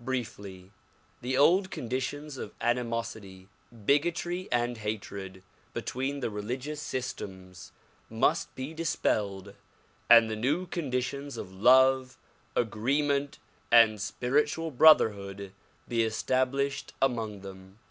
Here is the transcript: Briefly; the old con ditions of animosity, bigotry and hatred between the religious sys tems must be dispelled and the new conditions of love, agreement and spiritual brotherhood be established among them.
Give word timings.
Briefly; 0.00 0.70
the 1.20 1.36
old 1.36 1.70
con 1.70 1.90
ditions 1.90 2.38
of 2.38 2.54
animosity, 2.58 3.48
bigotry 3.84 4.48
and 4.50 4.78
hatred 4.78 5.42
between 5.74 6.20
the 6.20 6.30
religious 6.30 6.80
sys 6.82 7.14
tems 7.14 7.70
must 8.08 8.54
be 8.54 8.72
dispelled 8.72 9.52
and 10.08 10.30
the 10.30 10.36
new 10.36 10.64
conditions 10.66 11.36
of 11.36 11.52
love, 11.52 12.16
agreement 12.56 13.38
and 13.70 14.00
spiritual 14.00 14.70
brotherhood 14.70 15.52
be 15.86 16.02
established 16.02 16.94
among 17.02 17.42
them. 17.42 17.78